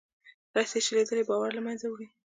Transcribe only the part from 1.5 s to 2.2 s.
له منځه وړي.